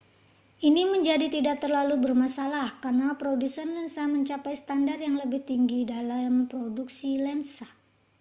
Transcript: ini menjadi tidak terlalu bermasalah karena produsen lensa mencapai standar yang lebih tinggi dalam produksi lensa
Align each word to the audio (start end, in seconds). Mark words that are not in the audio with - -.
ini 0.69 0.83
menjadi 0.93 1.25
tidak 1.35 1.55
terlalu 1.63 1.95
bermasalah 2.03 2.67
karena 2.83 3.07
produsen 3.21 3.67
lensa 3.77 4.03
mencapai 4.13 4.53
standar 4.63 4.97
yang 5.05 5.15
lebih 5.21 5.41
tinggi 5.49 5.79
dalam 5.93 6.33
produksi 6.51 7.11
lensa 7.25 7.67